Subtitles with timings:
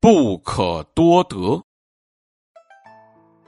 [0.00, 1.60] 不可多得。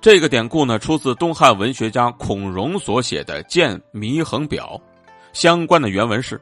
[0.00, 4.80] 这个典故呢，出自东汉文学家孔融所写的《见祢衡表》，
[5.32, 6.40] 相关的原文是：“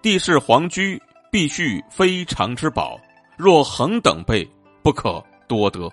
[0.00, 1.02] 帝室皇居
[1.32, 2.96] 必须非常之宝，
[3.36, 4.48] 若恒等辈，
[4.84, 5.90] 不可多得。”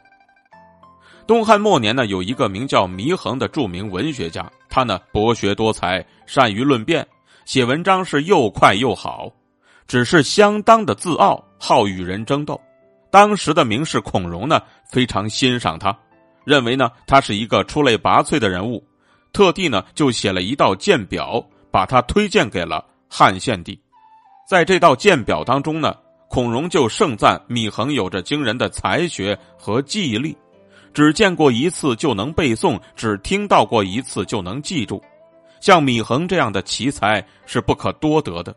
[1.26, 7.07] 东汉末年呢，有一个名叫祢衡的著名文学家，他呢博学多才，善于论辩，
[7.46, 9.32] 写文章是又快又好，
[9.88, 12.62] 只是相当的自傲，好与人争斗。
[13.16, 15.97] 当时的名士孔融呢，非常欣赏他，
[16.43, 18.86] 认为呢他是一个出类拔萃的人物，
[19.32, 23.79] 特地呢就写了一道鉴表，把他推荐给了汉献帝。
[24.46, 25.96] 在这道鉴表当中呢，
[26.28, 30.37] 孔融就盛赞祢衡有着惊人的才学和记忆力，
[30.93, 35.02] 只见过一次就能背诵，只听到过一次就能记住，
[35.61, 38.53] 像祢衡这样的奇才是不可多得的。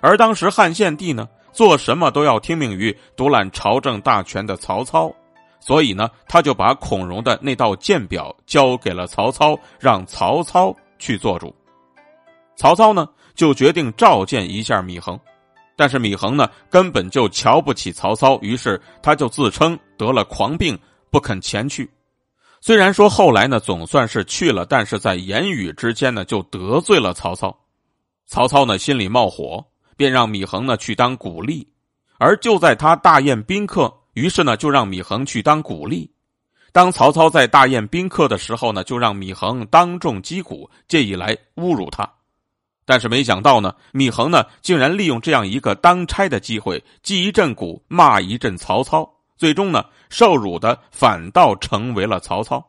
[0.00, 1.28] 而当时汉献帝呢？
[1.52, 5.12] 做什么都要听命于独揽朝政大权的曹操，
[5.60, 11.54] 所以呢，他就把孔融的那道鉴表交给了曹操，让曹操去做主。
[12.56, 15.18] 曹操呢，就决定召见一下祢衡，
[15.76, 20.78] 但是祢衡呢，根本就瞧不起曹操，于是他就自称得了狂病，
[21.10, 21.90] 不肯前去。
[22.60, 27.56] 虽然说后来呢，总算是去了，但是在言语之间呢，就得罪了曹操。
[28.26, 29.64] 曹操呢，心里冒火。
[30.00, 31.62] 便让祢衡呢去当鼓吏，
[32.16, 36.08] 而就在他大宴宾客，于是呢就让祢衡去当鼓吏。
[36.72, 42.10] 当曹操在大宴宾客的时候呢，就让祢衡当众击鼓，借以来侮辱他。
[42.86, 49.06] 但是没想到呢，米衡呢竟然利用这样一个当差的机会，击一阵鼓，骂一阵曹操，
[49.36, 52.66] 最终呢受辱的反倒成为了曹操。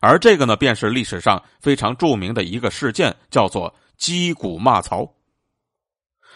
[0.00, 5.12] 而这个呢，便是历史上非常著名的一个事件，叫做击鼓骂曹。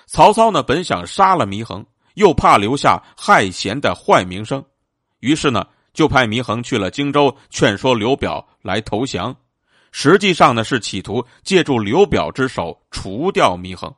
[0.06, 4.64] 曹操呢，本想杀了祢衡，又怕留下害贤的坏名声，
[5.18, 9.36] 于是呢，就派祢衡去了荆州，劝说刘表来投降。
[9.90, 13.92] 实际上呢，是企图借助刘表之手除掉祢衡。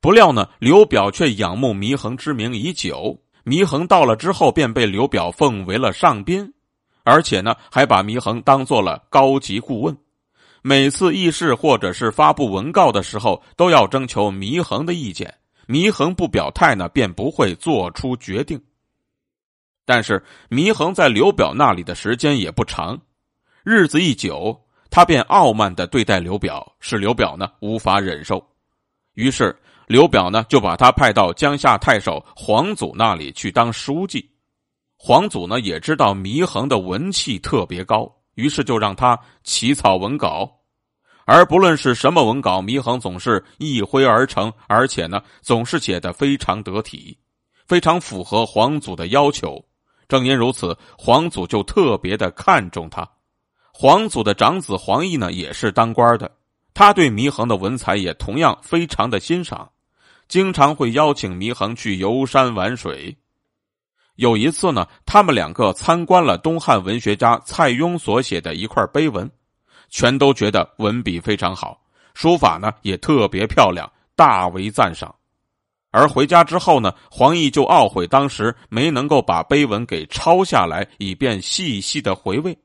[0.00, 6.52] 不料呢，刘表却仰慕祢衡之名已久，祢衡到了之后，便被刘表奉为了上宾，
[7.04, 9.96] 而且呢，还把祢衡当做了高级顾问。
[10.66, 15.34] 每次议事或者是发布文告的时候，都要征求祢衡的意见。
[15.68, 18.58] 祢衡不表态呢，便不会做出决定。
[19.84, 22.98] 但是祢衡在刘表那里的时间也不长，
[23.62, 24.58] 日子一久，
[24.88, 28.42] 他便傲慢的对待刘表，使刘表呢无法忍受。
[29.12, 29.54] 于是
[29.86, 34.26] 刘表呢就把他派到江夏太守黄祖那里去当书记。
[34.96, 38.10] 黄祖呢也知道祢衡的文气特别高。
[38.34, 40.50] 于是就让他起草文稿，
[41.24, 47.18] 而不论是什么文稿，祢衡总是一挥而成，而且呢，总是写的非常得体，
[47.66, 49.64] 非常符合皇祖的要求。
[50.06, 53.08] 正因如此，皇祖就特别的看重他。
[53.72, 56.30] 皇祖的长子黄奕呢，也是当官的，
[56.74, 59.70] 他对祢衡的文采也同样非常的欣赏，
[60.28, 63.16] 经常会邀请祢衡去游山玩水。
[64.16, 69.28] 有一次呢，他们两个参观了东汉文学家蔡邕所写的一块碑文，
[69.88, 71.80] 全都觉得文笔非常好，
[72.14, 75.12] 书法呢也特别漂亮，大为赞赏。
[75.90, 82.56] 而回家之后呢，黄奕就懊悔当时没能够把碑文给抄下来，以便细细的回味。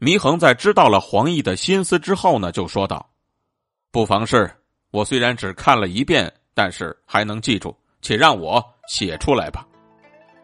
[0.00, 3.08] 祢衡在知道了黄奕的心思之后呢，就说道
[3.92, 4.50] ：“不妨事，
[4.90, 9.64] 我虽然只看了一遍，但是还能记住，且让我写出来吧。”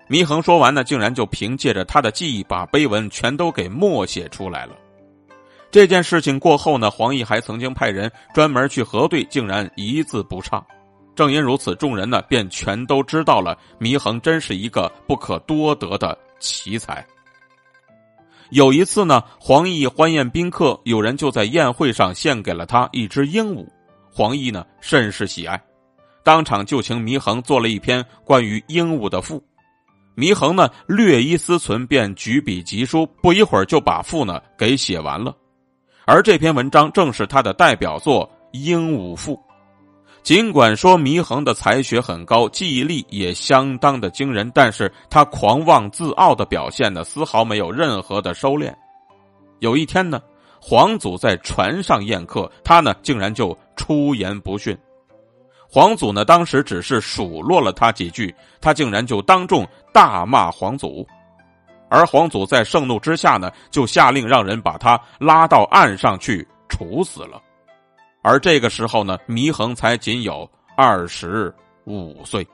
[0.09, 4.77] 祢衡说完呢，竟然就凭借着他的记忆，把碑文全都给默写出来了。
[5.71, 10.65] 这件事情过后呢，黄奕还曾经派人专门去核对，竟然一字不差。
[11.17, 17.05] 正因如此，众人呢便全都知道了祢衡真是一个不可多得的奇才。
[18.51, 23.67] 有一次呢，黄奕欢宴宾客，有人就在宴会上献给了他一只鹦鹉，
[24.13, 25.61] 黄奕呢甚是喜爱，
[26.23, 29.43] 当场就请祢衡做了一篇关于鹦鹉的赋。
[30.17, 35.37] 祢衡呢，略一思忖，便举笔疾书，不一会儿就把赋呢给写完了。
[36.07, 38.27] 而这篇文章正是他的代表作
[38.59, 39.35] 《鹦鹉赋》。
[40.23, 48.75] 尽管说祢衡的才学很高，记忆力也相当的惊人，但是他狂妄自傲的表现呢，丝毫没有任何的收敛。
[49.61, 50.21] 有一天呢，
[50.61, 54.77] 皇祖在船上宴客，他呢竟然就出言不逊。
[55.69, 61.07] 皇祖呢，当时只是数落了他几句，他竟然就当众大骂皇祖，
[61.89, 67.43] 而皇祖在盛怒之下呢，就下令让人把他拉到岸上去处死了。
[68.23, 71.55] 而这个时候呢，祢衡才仅有二十
[71.85, 72.47] 五岁。